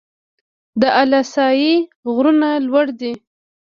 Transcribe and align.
د 0.79 0.83
اله 1.01 1.21
سای 1.33 1.71
غرونه 2.13 2.49
لوړ 2.67 2.85
دي 2.99 3.13